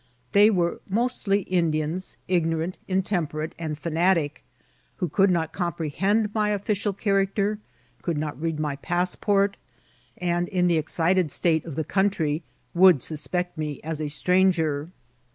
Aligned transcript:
They 0.31 0.49
were 0.49 0.81
mostly 0.89 1.41
Indians, 1.41 2.17
ignorant, 2.27 2.79
intemperate, 2.87 3.53
and 3.59 3.79
fieuiatic, 3.79 4.37
who 4.95 5.07
could 5.07 5.29
not 5.29 5.53
com{»rdiend 5.53 6.33
my 6.33 6.49
official 6.49 6.91
character, 6.91 7.59
could 8.01 8.17
not 8.17 8.41
read 8.41 8.59
my 8.59 8.77
pa8q>ort, 8.77 9.53
and, 10.17 10.47
in 10.47 10.65
the 10.65 10.79
excited 10.79 11.29
state 11.29 11.65
of 11.65 11.75
the 11.75 11.83
coun 11.85 12.09
try, 12.09 12.41
would 12.73 13.03
suspect 13.03 13.59
me 13.59 13.79
as 13.83 14.01
a 14.01 14.07
stranger. 14.09 14.89